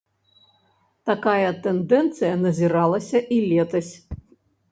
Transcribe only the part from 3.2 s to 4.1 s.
і летась.